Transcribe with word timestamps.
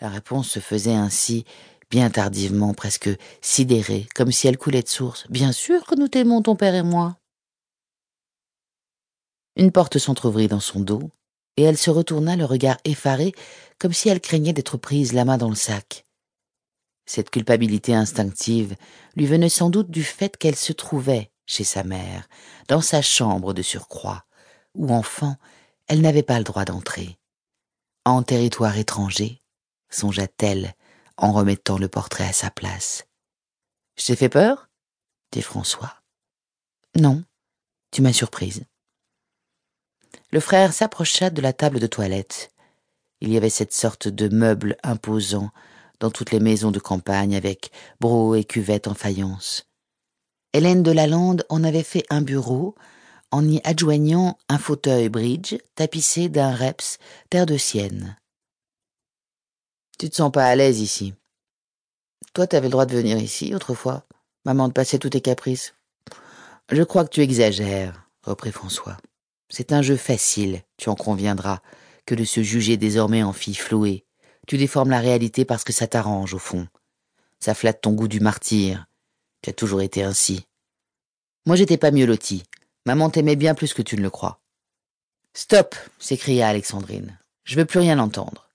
La 0.00 0.08
réponse 0.08 0.48
se 0.48 0.60
faisait 0.60 0.94
ainsi, 0.94 1.44
bien 1.90 2.10
tardivement, 2.10 2.74
presque 2.74 3.10
sidérée, 3.40 4.06
comme 4.14 4.32
si 4.32 4.46
elle 4.46 4.58
coulait 4.58 4.82
de 4.82 4.88
source. 4.88 5.26
Bien 5.30 5.52
sûr 5.52 5.86
que 5.86 5.94
nous 5.94 6.08
t'aimons, 6.08 6.42
ton 6.42 6.56
père 6.56 6.74
et 6.74 6.82
moi. 6.82 7.16
Une 9.56 9.72
porte 9.72 9.98
s'entr'ouvrit 9.98 10.48
dans 10.48 10.60
son 10.60 10.80
dos, 10.80 11.10
et 11.56 11.62
elle 11.62 11.78
se 11.78 11.90
retourna 11.90 12.36
le 12.36 12.44
regard 12.44 12.76
effaré, 12.84 13.32
comme 13.78 13.94
si 13.94 14.08
elle 14.08 14.20
craignait 14.20 14.52
d'être 14.52 14.76
prise 14.76 15.14
la 15.14 15.24
main 15.24 15.38
dans 15.38 15.48
le 15.48 15.54
sac. 15.54 16.04
Cette 17.06 17.30
culpabilité 17.30 17.94
instinctive 17.94 18.76
lui 19.16 19.26
venait 19.26 19.48
sans 19.48 19.70
doute 19.70 19.90
du 19.90 20.02
fait 20.02 20.36
qu'elle 20.36 20.56
se 20.56 20.72
trouvait 20.72 21.30
chez 21.46 21.64
sa 21.64 21.84
mère, 21.84 22.28
dans 22.68 22.80
sa 22.80 23.00
chambre 23.00 23.54
de 23.54 23.62
surcroît, 23.62 24.26
où 24.74 24.92
enfant 24.92 25.36
elle 25.86 26.00
n'avait 26.00 26.24
pas 26.24 26.38
le 26.38 26.44
droit 26.44 26.64
d'entrer. 26.64 27.16
En 28.04 28.22
territoire 28.24 28.76
étranger, 28.76 29.40
songea-t-elle 29.90 30.74
en 31.16 31.32
remettant 31.32 31.78
le 31.78 31.88
portrait 31.88 32.28
à 32.28 32.32
sa 32.32 32.50
place. 32.50 33.06
Je 33.96 34.06
t'ai 34.06 34.16
fait 34.16 34.28
peur? 34.28 34.68
dit 35.32 35.42
François. 35.42 36.02
Non, 36.96 37.24
tu 37.90 38.02
m'as 38.02 38.12
surprise. 38.12 38.64
Le 40.32 40.40
frère 40.40 40.72
s'approcha 40.72 41.30
de 41.30 41.40
la 41.40 41.52
table 41.52 41.80
de 41.80 41.86
toilette. 41.86 42.50
Il 43.20 43.32
y 43.32 43.36
avait 43.36 43.50
cette 43.50 43.72
sorte 43.72 44.08
de 44.08 44.28
meuble 44.28 44.76
imposant 44.82 45.50
dans 46.00 46.10
toutes 46.10 46.32
les 46.32 46.40
maisons 46.40 46.70
de 46.70 46.78
campagne 46.78 47.34
avec 47.34 47.70
broc 48.00 48.36
et 48.36 48.44
cuvette 48.44 48.88
en 48.88 48.94
faïence. 48.94 49.66
Hélène 50.52 50.82
de 50.82 50.90
Lalande 50.90 51.44
en 51.48 51.64
avait 51.64 51.82
fait 51.82 52.04
un 52.10 52.22
bureau 52.22 52.74
en 53.30 53.46
y 53.48 53.60
adjoignant 53.64 54.38
un 54.48 54.58
fauteuil 54.58 55.08
bridge 55.08 55.56
tapissé 55.74 56.28
d'un 56.28 56.54
reps 56.54 56.98
terre 57.30 57.46
de 57.46 57.56
sienne. 57.56 58.16
Tu 59.98 60.10
te 60.10 60.16
sens 60.16 60.30
pas 60.30 60.46
à 60.46 60.54
l'aise 60.54 60.80
ici. 60.80 61.14
Toi, 62.34 62.46
t'avais 62.46 62.66
le 62.66 62.72
droit 62.72 62.84
de 62.84 62.96
venir 62.96 63.16
ici 63.16 63.54
autrefois. 63.54 64.04
Maman 64.44 64.68
te 64.68 64.74
passait 64.74 64.98
tous 64.98 65.10
tes 65.10 65.22
caprices. 65.22 65.74
Je 66.70 66.82
crois 66.82 67.04
que 67.04 67.10
tu 67.10 67.22
exagères, 67.22 68.08
reprit 68.22 68.52
François. 68.52 68.98
C'est 69.48 69.72
un 69.72 69.80
jeu 69.80 69.96
facile, 69.96 70.62
tu 70.76 70.90
en 70.90 70.96
conviendras, 70.96 71.60
que 72.04 72.14
de 72.14 72.24
se 72.24 72.42
juger 72.42 72.76
désormais 72.76 73.22
en 73.22 73.32
fille 73.32 73.54
flouée. 73.54 74.04
Tu 74.46 74.58
déformes 74.58 74.90
la 74.90 75.00
réalité 75.00 75.44
parce 75.44 75.64
que 75.64 75.72
ça 75.72 75.86
t'arrange, 75.86 76.34
au 76.34 76.38
fond. 76.38 76.68
Ça 77.40 77.54
flatte 77.54 77.80
ton 77.80 77.92
goût 77.92 78.08
du 78.08 78.20
martyr. 78.20 78.86
Tu 79.42 79.50
as 79.50 79.54
toujours 79.54 79.80
été 79.80 80.02
ainsi. 80.02 80.46
Moi, 81.46 81.56
j'étais 81.56 81.78
pas 81.78 81.90
mieux 81.90 82.06
loti. 82.06 82.42
Maman 82.84 83.08
t'aimait 83.08 83.36
bien 83.36 83.54
plus 83.54 83.72
que 83.72 83.82
tu 83.82 83.96
ne 83.96 84.02
le 84.02 84.10
crois. 84.10 84.40
Stop, 85.32 85.74
s'écria 85.98 86.48
Alexandrine. 86.48 87.18
Je 87.44 87.56
veux 87.56 87.64
plus 87.64 87.78
rien 87.78 87.98
entendre. 87.98 88.45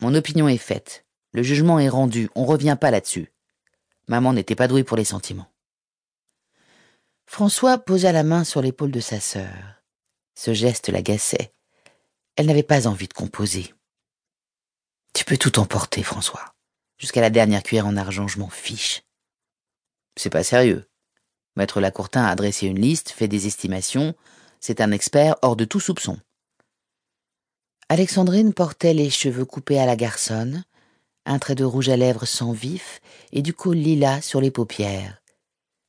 Mon 0.00 0.14
opinion 0.14 0.48
est 0.48 0.58
faite. 0.58 1.04
Le 1.32 1.42
jugement 1.42 1.78
est 1.78 1.88
rendu. 1.88 2.30
On 2.34 2.44
revient 2.44 2.76
pas 2.80 2.90
là-dessus. 2.90 3.32
Maman 4.08 4.32
n'était 4.32 4.54
pas 4.54 4.68
douée 4.68 4.84
pour 4.84 4.96
les 4.96 5.04
sentiments. 5.04 5.50
François 7.26 7.78
posa 7.78 8.12
la 8.12 8.22
main 8.22 8.44
sur 8.44 8.62
l'épaule 8.62 8.90
de 8.90 9.00
sa 9.00 9.18
sœur. 9.20 9.82
Ce 10.34 10.52
geste 10.52 10.88
l'agaçait. 10.88 11.52
Elle 12.36 12.46
n'avait 12.46 12.62
pas 12.62 12.86
envie 12.86 13.08
de 13.08 13.14
composer. 13.14 13.72
Tu 15.14 15.24
peux 15.24 15.36
tout 15.36 15.58
emporter, 15.58 16.02
François. 16.02 16.54
Jusqu'à 16.98 17.20
la 17.20 17.30
dernière 17.30 17.62
cuillère 17.62 17.86
en 17.86 17.96
argent, 17.96 18.28
je 18.28 18.38
m'en 18.38 18.48
fiche. 18.48 19.02
C'est 20.16 20.30
pas 20.30 20.44
sérieux. 20.44 20.88
Maître 21.56 21.80
Lacourtin 21.80 22.24
a 22.24 22.34
dressé 22.34 22.66
une 22.66 22.80
liste, 22.80 23.10
fait 23.10 23.28
des 23.28 23.46
estimations. 23.46 24.14
C'est 24.60 24.80
un 24.80 24.90
expert 24.90 25.36
hors 25.42 25.56
de 25.56 25.64
tout 25.64 25.80
soupçon. 25.80 26.18
Alexandrine 27.94 28.52
portait 28.52 28.92
les 28.92 29.08
cheveux 29.08 29.44
coupés 29.44 29.78
à 29.78 29.86
la 29.86 29.94
garçonne, 29.94 30.64
un 31.26 31.38
trait 31.38 31.54
de 31.54 31.62
rouge 31.62 31.88
à 31.88 31.96
lèvres 31.96 32.24
sans 32.24 32.50
vif 32.50 33.00
et 33.30 33.40
du 33.40 33.54
col 33.54 33.76
lilas 33.76 34.20
sur 34.20 34.40
les 34.40 34.50
paupières. 34.50 35.22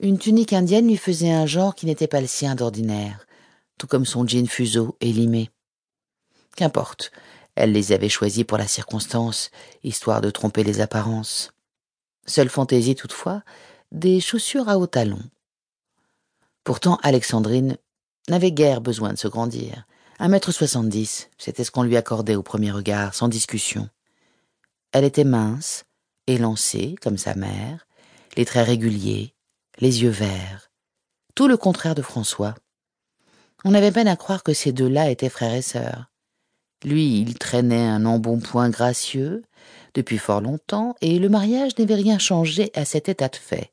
Une 0.00 0.18
tunique 0.18 0.52
indienne 0.52 0.88
lui 0.88 0.96
faisait 0.96 1.30
un 1.30 1.46
genre 1.46 1.76
qui 1.76 1.86
n'était 1.86 2.08
pas 2.08 2.20
le 2.20 2.26
sien 2.26 2.56
d'ordinaire, 2.56 3.24
tout 3.78 3.86
comme 3.86 4.04
son 4.04 4.26
jean 4.26 4.48
fuseau 4.48 4.96
et 5.00 5.12
limé. 5.12 5.50
Qu'importe, 6.56 7.12
elle 7.54 7.70
les 7.70 7.92
avait 7.92 8.08
choisis 8.08 8.42
pour 8.42 8.58
la 8.58 8.66
circonstance, 8.66 9.52
histoire 9.84 10.20
de 10.20 10.30
tromper 10.30 10.64
les 10.64 10.80
apparences. 10.80 11.52
Seule 12.26 12.48
fantaisie 12.48 12.96
toutefois, 12.96 13.44
des 13.92 14.18
chaussures 14.18 14.68
à 14.68 14.76
hauts 14.76 14.88
talons. 14.88 15.22
Pourtant, 16.64 16.98
Alexandrine 17.04 17.76
n'avait 18.28 18.50
guère 18.50 18.80
besoin 18.80 19.12
de 19.12 19.18
se 19.18 19.28
grandir. 19.28 19.86
Un 20.18 20.28
mètre 20.28 20.52
soixante-dix, 20.52 21.30
c'était 21.38 21.64
ce 21.64 21.70
qu'on 21.70 21.82
lui 21.82 21.96
accordait 21.96 22.34
au 22.34 22.42
premier 22.42 22.70
regard, 22.70 23.14
sans 23.14 23.28
discussion. 23.28 23.88
Elle 24.92 25.04
était 25.04 25.24
mince, 25.24 25.84
élancée, 26.26 26.94
comme 27.00 27.18
sa 27.18 27.34
mère, 27.34 27.86
les 28.36 28.44
traits 28.44 28.66
réguliers, 28.66 29.34
les 29.78 30.02
yeux 30.02 30.10
verts. 30.10 30.70
Tout 31.34 31.48
le 31.48 31.56
contraire 31.56 31.94
de 31.94 32.02
François, 32.02 32.54
on 33.64 33.74
avait 33.74 33.92
peine 33.92 34.08
à 34.08 34.16
croire 34.16 34.42
que 34.42 34.52
ces 34.52 34.72
deux-là 34.72 35.10
étaient 35.10 35.28
frères 35.28 35.54
et 35.54 35.62
sœurs. 35.62 36.06
Lui, 36.84 37.20
il 37.20 37.38
traînait 37.38 37.86
un 37.86 38.04
embonpoint 38.04 38.70
gracieux 38.70 39.42
depuis 39.94 40.18
fort 40.18 40.40
longtemps, 40.40 40.94
et 41.00 41.18
le 41.18 41.28
mariage 41.28 41.78
n'avait 41.78 41.94
rien 41.94 42.18
changé 42.18 42.70
à 42.74 42.84
cet 42.84 43.08
état 43.08 43.28
de 43.28 43.36
fait. 43.36 43.72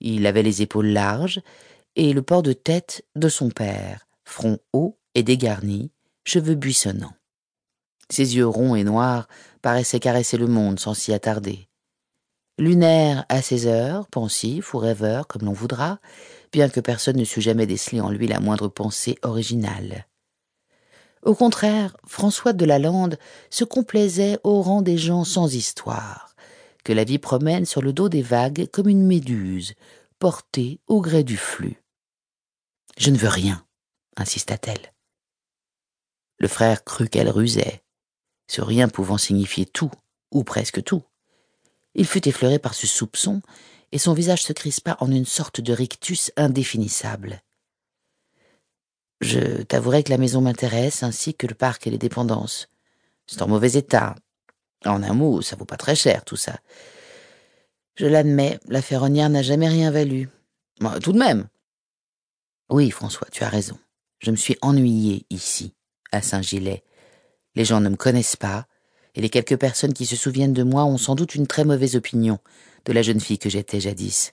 Il 0.00 0.26
avait 0.26 0.42
les 0.42 0.62
épaules 0.62 0.88
larges 0.88 1.40
et 1.96 2.12
le 2.12 2.22
port 2.22 2.42
de 2.42 2.52
tête 2.52 3.04
de 3.14 3.28
son 3.28 3.48
père, 3.48 4.06
front 4.24 4.58
haut 4.72 4.98
et 5.16 5.24
cheveux 6.24 6.54
buissonnants. 6.54 7.14
Ses 8.10 8.36
yeux 8.36 8.46
ronds 8.46 8.76
et 8.76 8.84
noirs 8.84 9.28
paraissaient 9.62 9.98
caresser 9.98 10.36
le 10.36 10.46
monde 10.46 10.78
sans 10.78 10.92
s'y 10.92 11.14
attarder. 11.14 11.68
Lunaire 12.58 13.24
à 13.30 13.40
ses 13.40 13.66
heures, 13.66 14.06
pensif 14.08 14.74
ou 14.74 14.78
rêveur, 14.78 15.26
comme 15.26 15.42
l'on 15.42 15.54
voudra, 15.54 16.00
bien 16.52 16.68
que 16.68 16.80
personne 16.80 17.16
ne 17.16 17.24
sût 17.24 17.40
jamais 17.40 17.66
déceler 17.66 18.00
en 18.00 18.10
lui 18.10 18.26
la 18.26 18.40
moindre 18.40 18.68
pensée 18.68 19.16
originale. 19.22 20.06
Au 21.22 21.34
contraire, 21.34 21.96
François 22.06 22.52
de 22.52 22.66
Lalande 22.66 23.18
se 23.48 23.64
complaisait 23.64 24.38
au 24.44 24.60
rang 24.60 24.82
des 24.82 24.98
gens 24.98 25.24
sans 25.24 25.54
histoire, 25.54 26.36
que 26.84 26.92
la 26.92 27.04
vie 27.04 27.18
promène 27.18 27.64
sur 27.64 27.80
le 27.80 27.94
dos 27.94 28.10
des 28.10 28.22
vagues 28.22 28.68
comme 28.70 28.88
une 28.88 29.06
méduse, 29.06 29.74
portée 30.18 30.80
au 30.86 31.00
gré 31.00 31.24
du 31.24 31.38
flux. 31.38 31.82
Je 32.98 33.10
ne 33.10 33.18
veux 33.18 33.28
rien, 33.28 33.64
insista-t-elle. 34.16 34.92
Le 36.38 36.48
frère 36.48 36.84
crut 36.84 37.08
qu'elle 37.08 37.30
rusait, 37.30 37.82
ce 38.46 38.60
rien 38.60 38.88
pouvant 38.88 39.18
signifier 39.18 39.66
tout, 39.66 39.90
ou 40.30 40.44
presque 40.44 40.82
tout. 40.82 41.02
Il 41.94 42.06
fut 42.06 42.28
effleuré 42.28 42.58
par 42.58 42.74
ce 42.74 42.86
soupçon 42.86 43.40
et 43.92 43.98
son 43.98 44.12
visage 44.12 44.42
se 44.42 44.52
crispa 44.52 44.96
en 45.00 45.10
une 45.10 45.24
sorte 45.24 45.60
de 45.60 45.72
rictus 45.72 46.30
indéfinissable. 46.36 47.42
Je 49.20 49.62
t'avouerai 49.62 50.02
que 50.02 50.10
la 50.10 50.18
maison 50.18 50.42
m'intéresse, 50.42 51.02
ainsi 51.02 51.34
que 51.34 51.46
le 51.46 51.54
parc 51.54 51.86
et 51.86 51.90
les 51.90 51.98
dépendances. 51.98 52.68
C'est 53.26 53.40
en 53.40 53.48
mauvais 53.48 53.72
état. 53.72 54.14
En 54.84 55.02
un 55.02 55.14
mot, 55.14 55.40
ça 55.40 55.56
vaut 55.56 55.64
pas 55.64 55.78
très 55.78 55.96
cher, 55.96 56.24
tout 56.24 56.36
ça. 56.36 56.58
Je 57.94 58.06
l'admets, 58.06 58.60
la 58.68 58.82
ferronnière 58.82 59.30
n'a 59.30 59.42
jamais 59.42 59.68
rien 59.68 59.90
valu. 59.90 60.28
tout 61.02 61.12
de 61.12 61.18
même. 61.18 61.48
Oui, 62.68 62.90
François, 62.90 63.28
tu 63.32 63.42
as 63.42 63.48
raison. 63.48 63.78
Je 64.18 64.30
me 64.30 64.36
suis 64.36 64.58
ennuyé 64.60 65.24
ici, 65.30 65.72
à 66.12 66.22
Saint-Gilais. 66.22 66.82
Les 67.54 67.64
gens 67.64 67.80
ne 67.80 67.88
me 67.88 67.96
connaissent 67.96 68.36
pas, 68.36 68.66
et 69.14 69.20
les 69.20 69.30
quelques 69.30 69.56
personnes 69.56 69.94
qui 69.94 70.06
se 70.06 70.16
souviennent 70.16 70.52
de 70.52 70.62
moi 70.62 70.84
ont 70.84 70.98
sans 70.98 71.14
doute 71.14 71.34
une 71.34 71.46
très 71.46 71.64
mauvaise 71.64 71.96
opinion 71.96 72.38
de 72.84 72.92
la 72.92 73.02
jeune 73.02 73.20
fille 73.20 73.38
que 73.38 73.48
j'étais 73.48 73.80
jadis. 73.80 74.32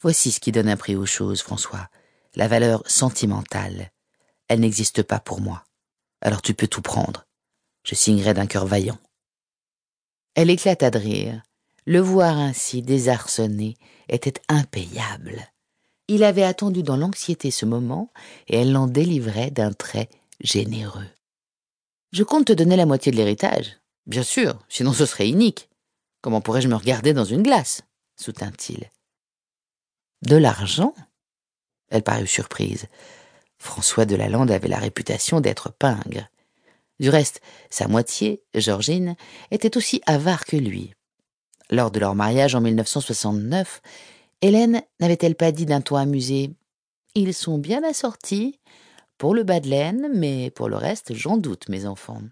Voici 0.00 0.30
ce 0.30 0.40
qui 0.40 0.52
donne 0.52 0.68
un 0.68 0.76
prix 0.76 0.94
aux 0.94 1.06
choses, 1.06 1.40
François, 1.40 1.88
la 2.34 2.48
valeur 2.48 2.82
sentimentale. 2.86 3.90
Elle 4.48 4.60
n'existe 4.60 5.02
pas 5.02 5.18
pour 5.18 5.40
moi. 5.40 5.64
Alors 6.20 6.42
tu 6.42 6.54
peux 6.54 6.68
tout 6.68 6.82
prendre. 6.82 7.26
Je 7.82 7.94
signerai 7.94 8.34
d'un 8.34 8.46
cœur 8.46 8.66
vaillant. 8.66 8.98
Elle 10.34 10.50
éclata 10.50 10.90
de 10.90 10.98
rire. 10.98 11.42
Le 11.86 12.00
voir 12.00 12.36
ainsi 12.36 12.82
désarçonné 12.82 13.76
était 14.08 14.40
impayable. 14.48 15.46
Il 16.08 16.24
avait 16.24 16.42
attendu 16.42 16.82
dans 16.82 16.96
l'anxiété 16.96 17.50
ce 17.50 17.64
moment, 17.64 18.12
et 18.48 18.58
elle 18.58 18.72
l'en 18.72 18.86
délivrait 18.86 19.50
d'un 19.50 19.72
trait 19.72 20.08
généreux. 20.40 21.08
Je 22.12 22.22
compte 22.22 22.46
te 22.46 22.52
donner 22.52 22.76
la 22.76 22.86
moitié 22.86 23.12
de 23.12 23.16
l'héritage. 23.16 23.78
Bien 24.06 24.22
sûr, 24.22 24.58
sinon 24.68 24.92
ce 24.92 25.06
serait 25.06 25.28
inique. 25.28 25.68
Comment 26.20 26.40
pourrais-je 26.40 26.68
me 26.68 26.76
regarder 26.76 27.12
dans 27.12 27.24
une 27.24 27.42
glace? 27.42 27.82
soutint-il. 28.16 28.90
De 30.22 30.36
l'argent? 30.36 30.94
Elle 31.88 32.02
parut 32.02 32.26
surprise. 32.26 32.86
François 33.58 34.06
de 34.06 34.16
Lalande 34.16 34.50
avait 34.50 34.68
la 34.68 34.78
réputation 34.78 35.40
d'être 35.40 35.70
pingre. 35.70 36.28
Du 36.98 37.10
reste, 37.10 37.42
sa 37.68 37.88
moitié, 37.88 38.42
Georgine, 38.54 39.16
était 39.50 39.76
aussi 39.76 40.00
avare 40.06 40.44
que 40.46 40.56
lui. 40.56 40.94
Lors 41.70 41.90
de 41.90 42.00
leur 42.00 42.14
mariage 42.14 42.54
en 42.54 42.60
1969, 42.60 43.82
Hélène 44.40 44.82
n'avait-elle 45.00 45.34
pas 45.34 45.52
dit 45.52 45.66
d'un 45.66 45.80
ton 45.80 45.96
amusé 45.96 46.50
Ils 47.14 47.34
sont 47.34 47.58
bien 47.58 47.82
assortis, 47.82 48.60
pour 49.18 49.34
le 49.34 49.42
bas 49.44 49.60
de 49.60 49.68
laine, 49.68 50.08
mais 50.14 50.50
pour 50.50 50.68
le 50.68 50.76
reste, 50.76 51.14
j'en 51.14 51.36
doute, 51.36 51.68
mes 51.68 51.86
enfants. 51.86 52.22